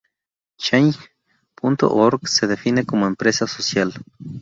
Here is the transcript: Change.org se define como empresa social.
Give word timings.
Change.org 0.57 2.27
se 2.27 2.47
define 2.47 2.87
como 2.87 3.05
empresa 3.05 3.45
social. 3.45 3.93